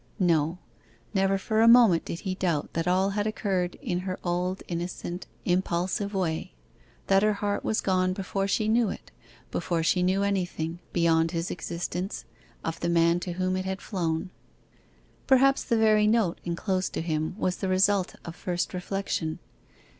No; 0.17 0.57
never 1.13 1.37
for 1.37 1.61
a 1.61 1.67
moment 1.67 2.05
did 2.05 2.21
he 2.21 2.33
doubt 2.33 2.73
that 2.73 2.87
all 2.87 3.11
had 3.11 3.27
occurred 3.27 3.75
in 3.83 3.99
her 3.99 4.17
old, 4.23 4.63
innocent, 4.67 5.27
impulsive 5.45 6.15
way; 6.15 6.55
that 7.05 7.21
her 7.21 7.33
heart 7.33 7.63
was 7.63 7.81
gone 7.81 8.13
before 8.13 8.47
she 8.47 8.67
knew 8.67 8.89
it 8.89 9.11
before 9.51 9.83
she 9.83 10.01
knew 10.01 10.23
anything, 10.23 10.79
beyond 10.91 11.29
his 11.29 11.51
existence, 11.51 12.25
of 12.63 12.79
the 12.79 12.89
man 12.89 13.19
to 13.19 13.33
whom 13.33 13.55
it 13.55 13.65
had 13.65 13.79
flown. 13.79 14.31
Perhaps 15.27 15.65
the 15.65 15.77
very 15.77 16.07
note 16.07 16.41
enclosed 16.43 16.93
to 16.93 17.01
him 17.01 17.35
was 17.37 17.57
the 17.57 17.67
result 17.69 18.15
of 18.25 18.35
first 18.35 18.73
reflection. 18.73 19.37